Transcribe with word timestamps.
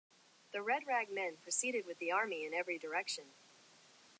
The 0.51 0.63
red 0.63 0.87
rag 0.87 1.11
men 1.11 1.37
proceeded 1.37 1.85
with 1.85 1.99
the 1.99 2.11
army 2.11 2.43
in 2.43 2.55
every 2.55 2.79
direction. 2.79 3.35